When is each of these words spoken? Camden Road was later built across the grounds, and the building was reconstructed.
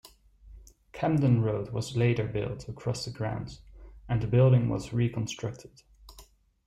Camden 0.93 1.43
Road 1.43 1.69
was 1.69 1.95
later 1.95 2.25
built 2.25 2.67
across 2.67 3.05
the 3.05 3.11
grounds, 3.11 3.61
and 4.09 4.19
the 4.19 4.25
building 4.25 4.67
was 4.67 4.91
reconstructed. 4.93 5.83